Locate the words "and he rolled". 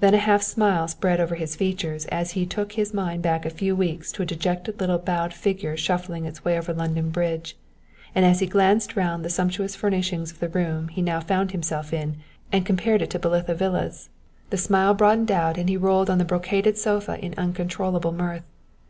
15.58-16.08